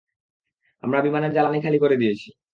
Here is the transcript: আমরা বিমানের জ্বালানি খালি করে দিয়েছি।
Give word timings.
আমরা 0.83 0.99
বিমানের 1.01 1.31
জ্বালানি 1.31 1.59
খালি 1.61 1.77
করে 1.79 1.95
দিয়েছি। 1.97 2.27